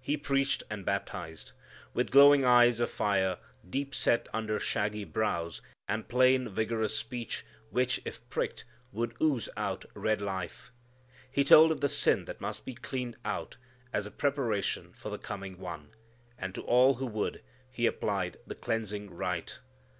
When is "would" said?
8.90-9.14, 17.06-17.40